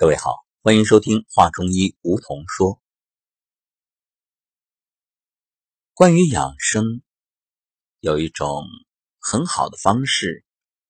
[0.00, 2.80] 各位好，欢迎收听华中医梧桐说。
[5.92, 7.02] 关于养生，
[7.98, 8.64] 有一种
[9.18, 10.46] 很好的方式，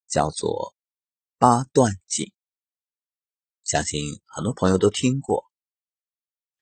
[0.07, 0.77] 叫做
[1.39, 2.33] 八段锦。
[3.65, 5.51] 相信很多朋友都听过。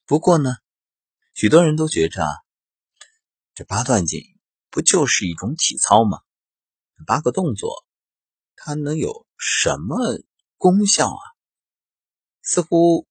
[0.07, 0.53] 不过呢，
[1.35, 2.25] 许多人都觉着，
[3.53, 4.23] 这八段锦
[4.71, 6.21] 不就是一种体操吗？
[7.07, 7.85] 八个动作，
[8.57, 9.99] 它能有什么
[10.57, 11.21] 功效啊？
[12.51, 13.07] 似乎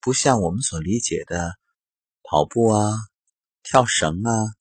[0.00, 1.58] 不像我们所理解的
[2.22, 2.92] 跑步啊、
[3.64, 4.54] 跳绳啊，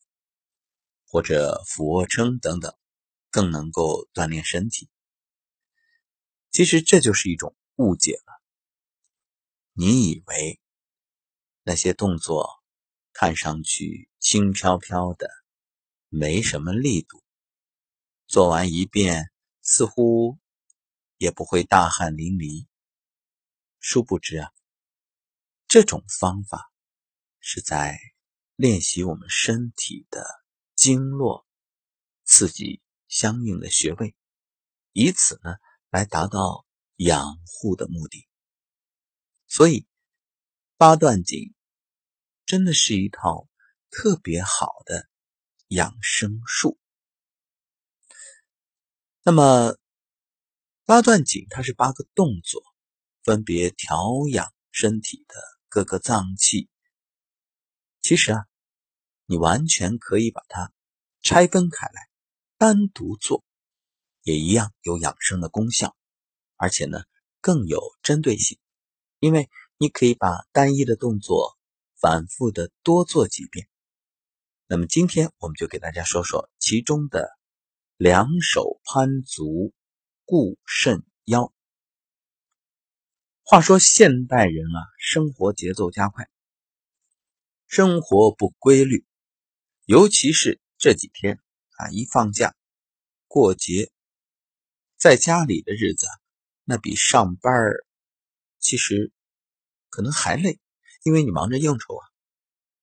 [1.06, 2.76] 或者俯卧撑等等，
[3.30, 4.90] 更能够锻炼身体。
[6.50, 8.42] 其实这就是一种误解了。
[9.74, 10.60] 你以为
[11.62, 12.50] 那些动作
[13.14, 15.30] 看上去轻飘飘的，
[16.10, 17.22] 没什么力度，
[18.26, 19.30] 做完一遍
[19.62, 20.40] 似乎
[21.20, 22.66] 也不会大汗淋漓。
[23.88, 24.52] 殊不知啊，
[25.68, 26.74] 这种方法
[27.40, 28.00] 是在
[28.55, 30.26] 练习我们身体的
[30.76, 31.46] 经络，
[32.24, 34.16] 刺激相应的穴位，
[34.92, 35.58] 以此呢
[35.92, 38.27] 来达到养护的目的。
[39.46, 39.86] 所以
[40.77, 41.54] 八段锦
[42.44, 43.48] 真的是一套
[43.92, 45.08] 特别好的
[45.68, 46.80] 养生术。
[49.22, 49.77] 那么
[50.86, 52.64] 八段锦它是八个动作。
[53.26, 53.98] 分别调
[54.31, 55.35] 养身体的
[55.68, 56.70] 各个脏器。
[58.04, 58.45] 其实啊，
[59.26, 60.71] 你完全可以把它
[61.23, 62.07] 拆分开来，
[62.59, 63.43] 单独做，
[64.22, 65.96] 也一样有养生的功效，
[66.56, 67.00] 而且呢
[67.41, 68.59] 更有针对性，
[69.18, 71.57] 因为你可以把单一的动作
[72.00, 73.68] 反复的多做几遍。
[74.68, 77.28] 那么今天我们就给大家说说其中的
[77.97, 79.73] 两手攀足
[80.25, 81.51] 固肾腰。
[83.47, 86.28] 话说现代人啊，生活节奏加快，
[87.68, 89.06] 生活不规律，
[89.85, 91.40] 尤其是这几天
[91.78, 92.56] 啊，一放假、
[93.28, 93.92] 过节，
[94.97, 96.08] 在家里的日子，
[96.64, 97.53] 那比上班
[98.58, 99.12] 其实
[99.90, 100.59] 可能还累，
[101.03, 102.03] 因为你忙着应酬啊。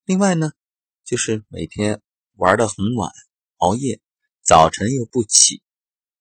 [0.04, 0.53] 另外呢，
[1.04, 2.00] 就是每天
[2.37, 3.10] 玩的很晚，
[3.56, 4.00] 熬夜，
[4.42, 5.60] 早晨又不起，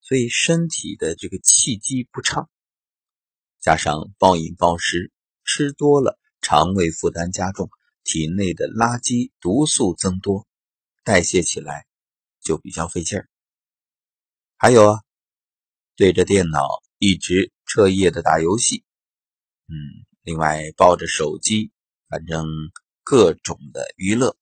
[0.00, 2.50] 所以身体的这个气机不畅。
[3.62, 5.12] 加上暴饮暴食，
[5.44, 7.70] 吃多了，肠胃负担加重，
[8.02, 10.48] 体内的垃圾毒素增多，
[11.04, 11.86] 代谢起来
[12.40, 13.28] 就比较费劲儿。
[14.56, 15.00] 还有啊，
[15.94, 16.60] 对着电脑
[16.98, 18.82] 一直彻夜的打游戏，
[19.68, 19.76] 嗯，
[20.22, 21.70] 另外抱着手机，
[22.08, 22.44] 反正
[23.04, 24.36] 各种的娱乐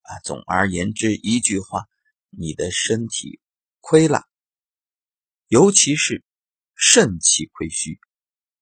[0.00, 0.18] 啊。
[0.24, 1.86] 总而言之，一句话，
[2.30, 3.38] 你的身体
[3.80, 4.24] 亏了，
[5.46, 6.24] 尤其是
[6.74, 8.00] 肾气亏虚。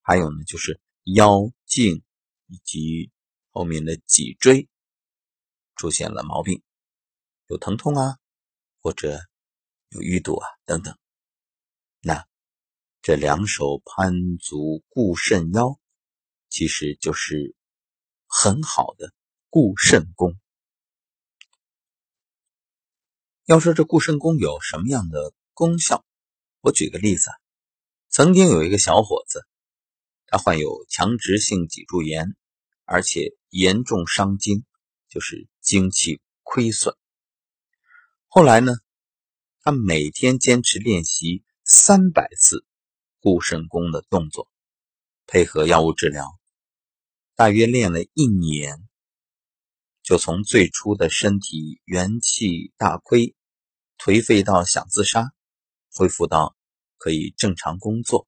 [0.05, 2.03] 还有呢，就是腰颈
[2.49, 3.13] 以及
[3.51, 4.69] 后面的脊椎
[5.77, 6.61] 出现了毛病，
[7.47, 8.19] 有疼痛啊，
[8.81, 9.21] 或者
[9.91, 10.99] 有淤堵啊等等。
[12.01, 12.27] 那
[13.01, 15.79] 这两手攀足固肾腰，
[16.49, 17.55] 其实就是
[18.27, 19.15] 很好的
[19.51, 20.37] 固肾功。
[23.45, 26.05] 要说这固肾功有什么样的功效，
[26.61, 27.37] 我举个例子啊，
[28.09, 29.47] 曾经有一个小伙子。
[30.33, 32.35] 他患有强直性脊柱炎，
[32.87, 34.65] 而且严重伤精，
[35.11, 36.97] 就是精气亏损。
[38.29, 38.73] 后来呢，
[39.61, 42.65] 他每天坚持练习三百次
[43.21, 44.49] 固肾功的动作，
[45.27, 46.41] 配合药物治疗，
[47.35, 48.89] 大约练了一年，
[50.03, 53.35] 就从最初的身体元气大亏、
[53.99, 55.31] 颓废到想自杀，
[55.93, 56.57] 恢复到
[56.97, 58.27] 可以正常工作，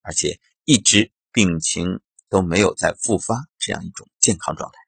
[0.00, 1.11] 而且一直。
[1.32, 4.78] 病情都没有再复发，这样一种健康状态。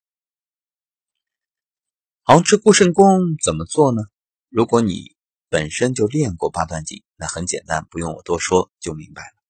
[2.23, 4.03] 好，这固肾功怎么做呢？
[4.49, 5.17] 如果你
[5.49, 9.43] 本身就练过八段锦，那很简单，不用我多说就明白了。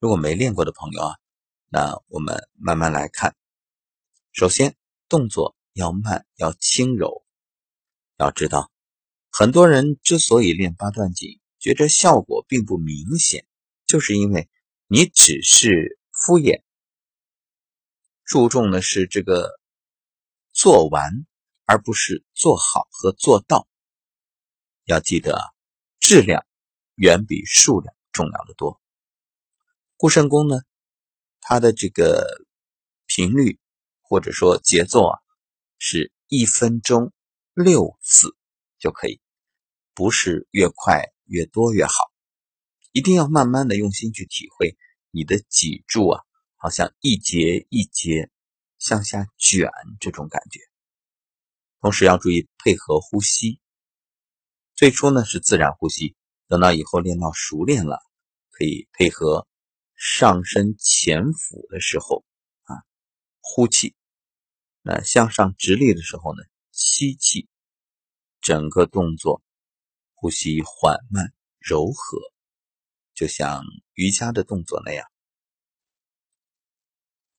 [0.00, 1.16] 如果没练过的朋友啊，
[1.68, 3.34] 那我们慢慢来看。
[4.32, 4.76] 首先，
[5.08, 7.24] 动作要慢，要轻柔。
[8.18, 8.70] 要知道，
[9.30, 13.46] 很多人之所以练八段锦，觉着效果并不明显，
[13.86, 14.48] 就是因为
[14.88, 15.98] 你只是。
[16.14, 16.62] 敷衍，
[18.24, 19.60] 注重的是这个
[20.52, 21.26] 做完，
[21.64, 23.68] 而不是做好和做到。
[24.84, 25.42] 要记得啊，
[25.98, 26.46] 质量
[26.94, 28.80] 远比数量重要的多。
[29.96, 30.60] 固肾功呢，
[31.40, 32.46] 它的这个
[33.06, 33.58] 频率
[34.00, 35.18] 或者说节奏啊，
[35.78, 37.12] 是一分钟
[37.54, 38.36] 六次
[38.78, 39.20] 就可以，
[39.94, 41.92] 不是越快越多越好，
[42.92, 44.78] 一定要慢慢的用心去体会。
[45.14, 46.24] 你的脊柱啊，
[46.56, 48.30] 好像一节一节
[48.78, 49.70] 向下卷
[50.00, 50.58] 这种感觉。
[51.80, 53.60] 同时要注意配合呼吸。
[54.74, 56.16] 最初呢是自然呼吸，
[56.48, 58.00] 等到以后练到熟练了，
[58.50, 59.46] 可以配合
[59.94, 62.24] 上身前俯的时候
[62.64, 62.82] 啊
[63.40, 63.94] 呼气，
[64.82, 67.48] 那向上直立的时候呢吸气，
[68.40, 69.44] 整个动作
[70.14, 72.18] 呼吸缓慢柔和，
[73.14, 73.62] 就像
[73.94, 75.06] 瑜伽的动作那样。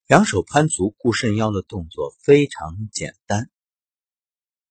[0.08, 3.50] 两手攀足固肾腰的动作非常简单，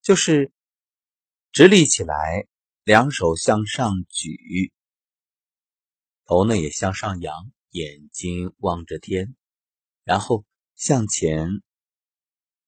[0.01, 0.51] 就是
[1.51, 2.47] 直立起来，
[2.83, 4.71] 两手向上举，
[6.23, 9.35] 头呢也向上扬，眼睛望着天，
[10.03, 10.45] 然后
[10.75, 11.61] 向前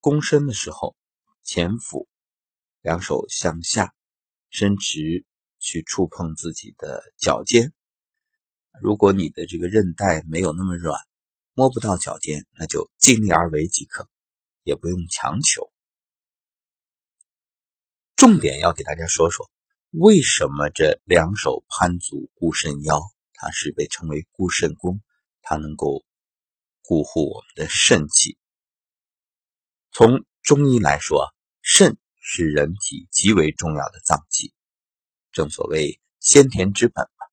[0.02, 0.98] 躬身的时候
[1.44, 2.10] 前俯，
[2.82, 3.96] 两手向下
[4.50, 5.26] 伸直，
[5.60, 7.74] 去触碰自己的脚尖。
[8.82, 11.00] 如果你的这个韧带没有那么软。
[11.60, 14.08] 摸不到脚尖，那就尽力而为即可，
[14.62, 15.74] 也不用强求。
[18.16, 19.50] 重点要给大家说说，
[19.90, 23.02] 为什么这两手攀足固肾腰，
[23.34, 25.02] 它是被称为固肾功，
[25.42, 26.06] 它能够
[26.84, 28.38] 固护我们的肾气。
[29.92, 31.34] 从中医来说，
[31.64, 34.54] 肾是人体极为重要的脏器，
[35.32, 37.26] 正所谓先天之本嘛，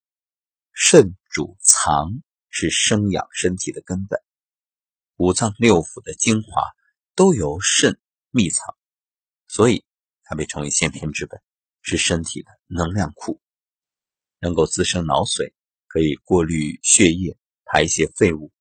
[0.73, 2.22] 肾主藏。
[2.56, 4.22] 是生养身体的根本，
[5.16, 6.62] 五脏六腑的精华
[7.16, 8.00] 都由肾
[8.31, 8.76] 秘藏，
[9.48, 9.84] 所以
[10.22, 11.42] 它被称为先天之本，
[11.82, 13.40] 是身体的能量库，
[14.38, 15.52] 能够滋生脑髓，
[15.88, 18.52] 可以过滤血液、排泄废物。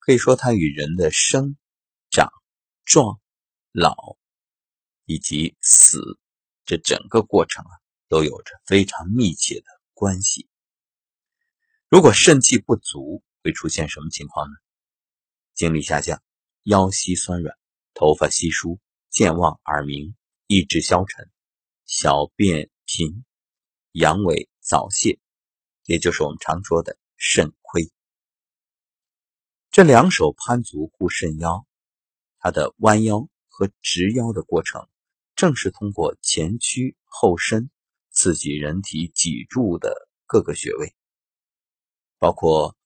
[0.00, 1.56] 可以说，它与人的生、
[2.10, 2.28] 长、
[2.84, 3.20] 壮、
[3.70, 3.94] 老
[5.04, 6.18] 以及死
[6.64, 7.70] 这整个过程啊，
[8.08, 10.48] 都有着非常密切的关系。
[11.94, 14.56] 如果肾气不足，会出现什么情况呢？
[15.54, 16.20] 精力下降，
[16.64, 17.56] 腰膝酸软，
[17.94, 18.80] 头发稀疏，
[19.10, 20.16] 健忘耳鸣，
[20.48, 21.30] 意志消沉，
[21.86, 23.24] 小便频，
[23.92, 25.20] 阳痿早泄，
[25.84, 27.88] 也就是我们常说的肾亏。
[29.70, 31.64] 这两手攀足固肾腰，
[32.40, 34.88] 它的弯腰和直腰的过程，
[35.36, 37.70] 正是通过前屈后伸，
[38.10, 39.94] 刺激人体脊柱的
[40.26, 40.92] 各个穴位。
[42.18, 42.76] 包括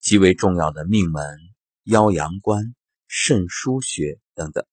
[0.00, 1.38] 极为重要的命门、
[1.84, 2.74] 腰阳关、
[3.06, 4.64] 肾腧穴等等。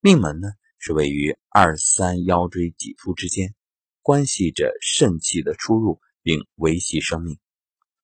[0.00, 0.48] 命门呢
[0.78, 3.54] 是位于二三腰椎棘突之间，
[4.02, 7.36] 关系着肾气的出入，并维系生命；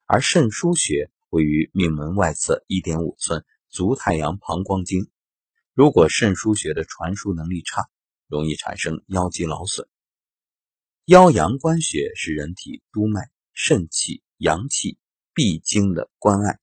[0.07, 5.11] 而肾腧穴位于命门外侧一点五寸足太阳膀胱经。
[5.75, 7.89] 如果肾腧穴的传输能力差，
[8.27, 9.89] 容易产生腰肌劳损。
[11.05, 14.23] 腰阳关穴是人体督脉、肾气。
[14.43, 14.99] 阳气
[15.33, 16.59] 必经的关隘，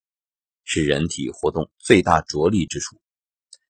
[0.64, 3.00] 是人体活动最大着力之处。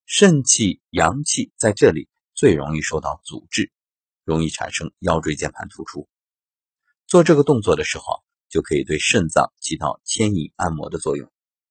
[0.04, 3.70] 肾气、阳气在这里最容易受到阻滞，
[4.24, 6.08] 容易产生腰椎间盘突出。
[7.06, 11.30] 做这个动作的时候，就可以对肾脏起到牵引按摩的作用，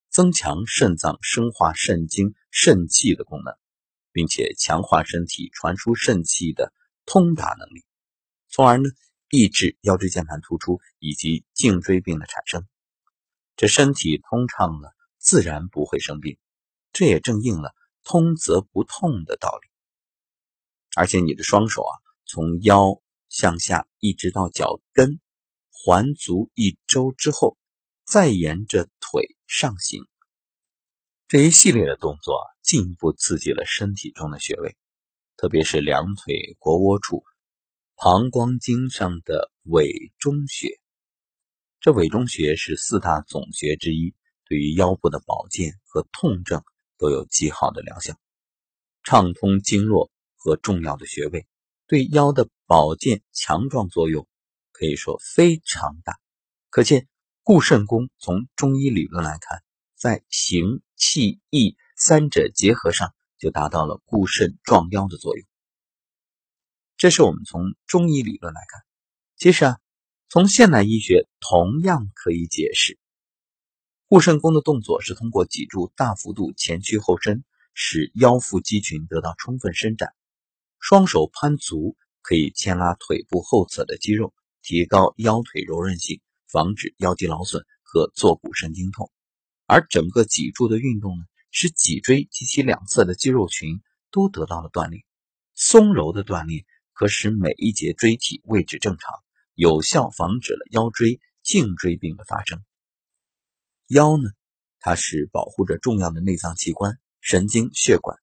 [0.10, 3.54] 增强肾脏生化肾精、肾气的功能，
[4.14, 6.72] 并且强化身体传输肾气的
[7.06, 7.84] 通达能力，
[8.48, 8.90] 从而呢。
[9.30, 12.68] 抑制腰椎间盘突出以及颈椎病的产生，
[13.56, 16.38] 这身体通畅了，自然不会生病。
[16.92, 19.70] 这也正应了“通则不痛”的道理。
[20.96, 21.94] 而且你的双手啊，
[22.26, 25.20] 从腰向下一直到脚跟，
[25.70, 27.56] 环足一周之后，
[28.04, 30.02] 再沿着腿上行，
[31.28, 34.76] 这一系列的动作进一步刺激了身体中的穴位，
[35.38, 37.24] 特别是两腿腘窝处。
[38.02, 40.80] 膀胱经上的委中穴，
[41.82, 44.16] 这委中穴是四大总穴之一，
[44.46, 46.64] 对于腰部的保健和痛症
[46.98, 48.16] 都有极好的疗效，
[49.04, 51.46] 畅通经络和重要的穴位，
[51.88, 54.26] 对腰的保健强壮作用
[54.72, 56.18] 可以说非常大。
[56.70, 57.06] 可见
[57.44, 59.62] 固肾功从中医理论来看，
[59.98, 65.49] 在形、气、意三者结合上，就达到了固肾壮腰的作用。
[67.00, 68.82] 这是我们从中医理论来看，
[69.38, 69.80] 其实啊，
[70.28, 73.00] 从现代医学同样可以解释。
[74.10, 80.14] 固肾功的动作是通过脊柱大幅度前屈后伸，使腰腹肌群得到充分伸展。
[80.78, 86.20] 双手攀足可以牵拉腿部后侧的肌肉，提高腰腿柔韧性，
[86.52, 89.10] 防止腰肌劳损和坐骨神经痛。
[89.68, 93.80] 而整个脊柱的运动呢，使脊椎及其两侧的肌肉群
[94.12, 95.02] 都得到了锻炼。
[95.56, 96.66] 松柔的锻炼。
[97.00, 99.14] 可使每一节椎体位置正常，
[99.54, 102.62] 有效防止了腰椎颈椎病的发生。
[103.88, 104.30] 腰呢，
[104.82, 108.20] 它是保护着重要的内脏器官、神经、血管，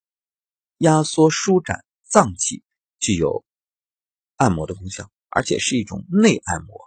[0.76, 2.62] 压缩舒展脏器，
[2.98, 3.46] 具有
[4.36, 6.78] 按摩的功效，而且是一种内按摩。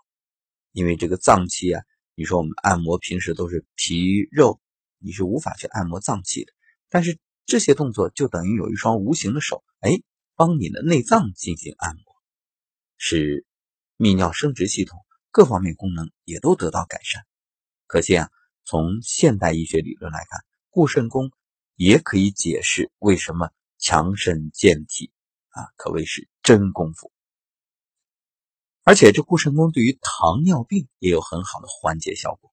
[0.72, 1.82] 因为这个脏器啊，
[2.14, 4.62] 你说我们按摩平时都是皮肉，
[5.00, 6.54] 你是无法去按摩脏器的。
[6.88, 7.18] 但是
[7.48, 10.00] 这些动作就等于有一双无形的手，哎，
[10.40, 12.16] 帮你的内脏进行按摩，
[12.96, 13.46] 使
[13.98, 17.28] 泌尿生殖系统各方面功能也都得到改善。
[17.88, 18.32] 可见啊，
[18.64, 21.30] 从现代医学理论来看，固肾功
[21.76, 25.12] 也可以解释为什么强肾健体
[25.50, 27.12] 啊，可谓是真功夫。
[28.84, 32.50] 而且这固肾功对于糖尿病也有很好的缓解效果。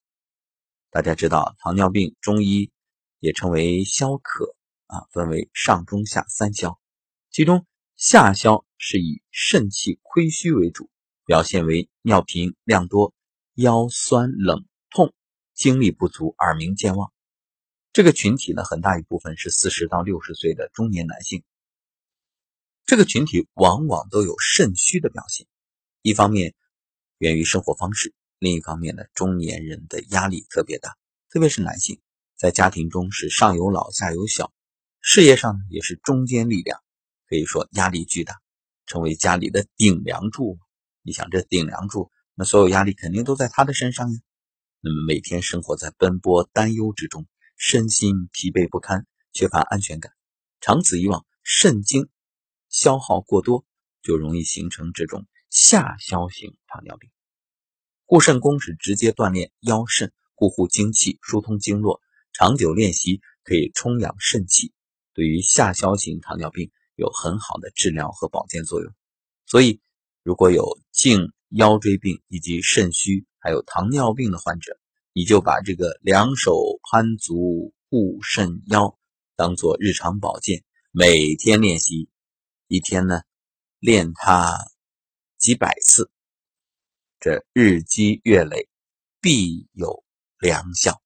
[0.90, 2.72] 大家知道，糖尿病中医
[3.20, 6.80] 也称为消渴啊，分为上中下三消，
[7.30, 7.64] 其中
[7.96, 10.90] 下消是以肾气亏虚为主，
[11.24, 13.12] 表现为尿频、量多、
[13.54, 15.12] 腰酸冷痛。
[15.54, 17.10] 精力不足、耳鸣健忘，
[17.94, 21.44] 这个群体呢，很大一部分是四十到六十岁的中年男性。
[22.84, 25.46] 这个群体往往都有肾虚的表现，
[26.02, 26.54] 一方面
[27.16, 30.94] 源于生活方式，另一方面呢，中年人的压力特别大，
[31.30, 32.02] 特别是男性，
[32.36, 34.52] 在家庭中是上有老下有小，
[35.00, 36.82] 事业上呢也是中坚力量，
[37.28, 38.34] 可以说压力巨大，
[38.86, 40.58] 成为家里的顶梁柱。
[41.02, 44.18] 你想，这顶梁柱，那所有压力肯定都在他的身上呀。
[44.80, 50.12] 那么每天生活在奔波担忧之中，身心疲惫不堪，缺乏安全感，
[50.60, 52.08] 长此以往，肾精
[52.68, 53.64] 消耗过多，
[54.02, 57.10] 就容易形成这种下消型糖尿病。
[58.04, 62.00] 固肾功是直接锻炼腰肾，固护精气，疏通经络，
[62.32, 64.72] 长久练习可以充养肾气，
[65.14, 68.92] 对于下消型糖尿病有很好的治疗和保健作用。
[69.46, 69.80] 所以，
[70.24, 73.24] 如果有颈腰椎病以及肾虚。
[73.38, 74.76] 还有糖尿病的患者，
[75.12, 78.98] 你就把这个两手攀足固肾腰
[79.36, 82.08] 当做日常保健，每天练习，
[82.66, 83.20] 一天呢
[83.78, 84.58] 练它
[85.38, 86.10] 几百次，
[87.20, 88.68] 这日积月累
[89.20, 90.02] 必有
[90.40, 91.00] 良效。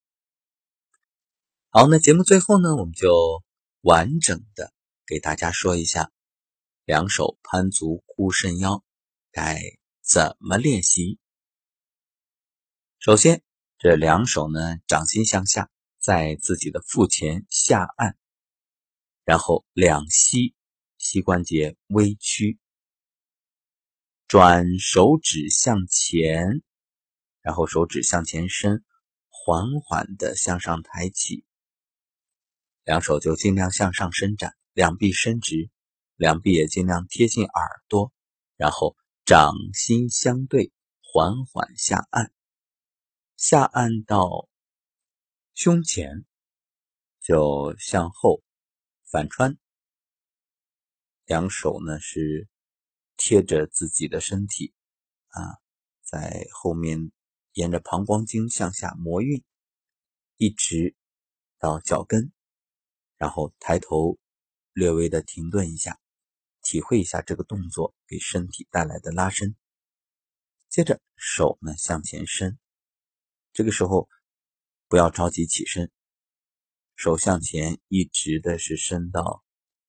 [1.69, 3.43] 好，那节目最后呢，我们就
[3.83, 4.73] 完整的
[5.11, 6.12] 给大家说一下
[6.85, 8.85] 两手攀足固肾腰
[9.33, 9.61] 该
[10.00, 11.19] 怎么练习。
[13.00, 13.43] 首先，
[13.76, 18.17] 这两手呢，掌心向下，在自己的腹前下按，
[19.25, 20.55] 然后两膝
[20.97, 22.61] 膝关节微屈，
[24.29, 26.62] 转手指向前，
[27.40, 28.85] 然后手指向前伸，
[29.29, 31.45] 缓缓的向上抬起，
[32.85, 35.71] 两手就尽量向上伸展，两臂伸直，
[36.17, 38.12] 两臂也尽量贴近耳朵，
[38.57, 40.73] 然后掌心相对，
[41.03, 42.33] 缓缓下按。
[43.37, 44.49] 下按到
[45.55, 46.25] 胸前，
[47.21, 48.43] 就向后
[49.11, 49.59] 反穿，
[51.25, 52.49] 两手呢是
[53.17, 54.73] 贴着自己的身体
[55.29, 55.59] 啊，
[56.03, 57.11] 在后面
[57.53, 59.43] 沿着膀胱经向下摩运，
[60.37, 60.95] 一直
[61.59, 62.31] 到脚跟，
[63.17, 64.19] 然后抬头
[64.81, 66.01] 略微的停顿一下，
[66.63, 69.55] 体会一下这个动作给身体带来的拉伸。
[70.71, 72.59] 接着手呢向前伸。
[73.53, 74.09] 这个时候
[74.89, 75.93] 不要着急起身，
[76.97, 79.45] 手向前一直的是伸到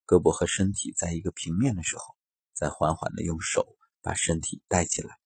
[0.05, 2.03] 胳膊和身体在一个平面的时候，
[2.51, 5.17] 再缓缓的用手把身体带起来，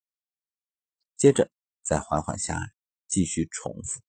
[1.18, 1.50] 接着
[1.82, 2.72] 再缓缓下来，
[3.08, 4.00] 继续重复。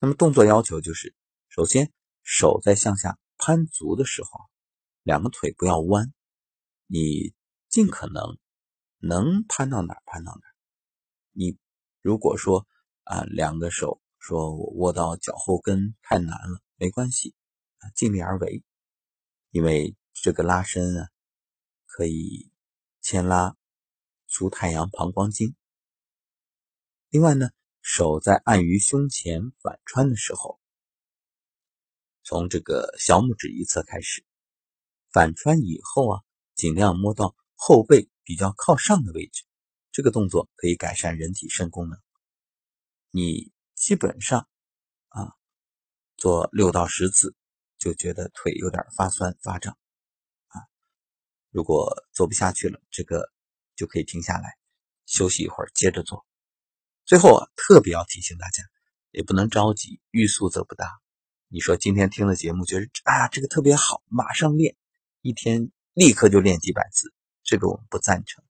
[0.00, 1.14] 那么动作要求就是：
[1.48, 1.90] 首先
[2.22, 4.30] 手在向下攀足的时候，
[5.02, 6.12] 两个腿不要弯，
[6.86, 7.34] 你
[7.68, 8.36] 尽可能
[8.98, 10.40] 能攀到哪攀到哪。
[11.32, 11.56] 你
[12.02, 12.66] 如果说
[13.04, 17.34] 啊，两个手说我握到脚后跟太难了，没关系，
[17.94, 18.62] 尽力而为，
[19.50, 21.08] 因为这个拉伸啊，
[21.86, 22.50] 可以
[23.00, 23.56] 牵拉
[24.26, 25.54] 足太阳膀胱经。
[27.08, 30.60] 另外呢，手在按于胸前反穿的时候，
[32.28, 34.22] 从这个小拇指一侧开始
[35.10, 36.20] 反穿以后啊，
[36.54, 39.44] 尽量摸到后背比较靠上的位置，
[39.92, 41.98] 这个动作可以改善人体肾功能。
[43.10, 44.46] 你基本上
[45.08, 45.32] 啊
[46.18, 47.34] 做六到十次，
[47.78, 49.78] 就觉得腿有点发酸发胀
[50.48, 50.60] 啊。
[51.48, 53.32] 如果做不下去了，这个
[53.74, 54.58] 就可以停下来
[55.06, 56.26] 休息一会儿，接着做。
[57.06, 58.62] 最后啊，特别要提醒大家，
[59.12, 61.00] 也不能着急，欲速则不达。
[61.48, 64.76] 你说今天听了节目，觉得啊这个特别好，马上练，
[65.22, 67.12] 一天立刻就练几百次，
[67.42, 68.44] 这个我们不赞成，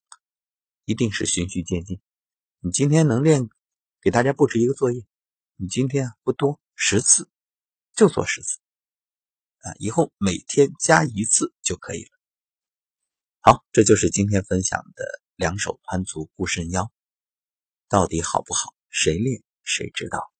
[0.85, 2.01] 一定是循序渐进。
[2.61, 3.49] 你今天能练。
[4.01, 5.05] 给大家布置一个作业，
[5.57, 7.29] 你今天啊不多，十次，
[7.97, 8.61] 就做十次
[9.59, 12.11] 啊，以后每天加一次就可以了。
[13.41, 16.93] 好，这就是今天分享的两手团足固肾腰，
[17.89, 18.73] 到底好不好？
[18.89, 20.33] 谁练谁知道。